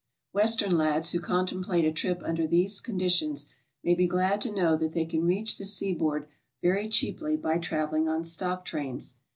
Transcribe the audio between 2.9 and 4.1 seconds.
ditions may be